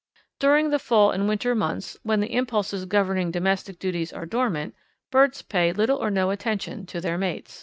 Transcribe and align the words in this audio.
During 0.39 0.71
the 0.71 0.79
fall 0.79 1.11
and 1.11 1.27
winter 1.27 1.53
months, 1.53 1.95
when 2.01 2.21
the 2.21 2.33
impulses 2.35 2.85
governing 2.87 3.29
domestic 3.29 3.77
duties 3.77 4.11
are 4.11 4.25
dormant, 4.25 4.73
birds 5.11 5.43
pay 5.43 5.71
little 5.73 5.99
or 5.99 6.09
no 6.09 6.31
attention 6.31 6.87
to 6.87 6.99
their 6.99 7.19
mates. 7.19 7.59